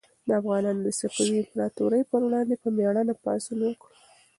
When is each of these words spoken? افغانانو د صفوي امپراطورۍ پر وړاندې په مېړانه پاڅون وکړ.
افغانانو 0.39 0.81
د 0.85 0.89
صفوي 0.99 1.37
امپراطورۍ 1.43 2.01
پر 2.11 2.21
وړاندې 2.27 2.55
په 2.63 2.67
مېړانه 2.77 3.13
پاڅون 3.23 3.59
وکړ. 3.63 3.89